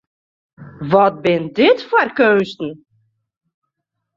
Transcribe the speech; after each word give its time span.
Wat 0.91 1.15
binne 1.23 1.49
dit 1.57 1.79
foar 1.87 2.09
keunsten! 2.17 2.71